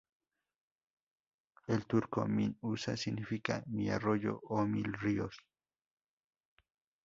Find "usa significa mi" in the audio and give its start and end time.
2.61-3.91